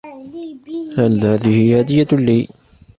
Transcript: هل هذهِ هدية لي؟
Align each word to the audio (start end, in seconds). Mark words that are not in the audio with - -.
هل 0.97 1.25
هذهِ 1.25 1.79
هدية 1.79 2.07
لي؟ 2.11 2.47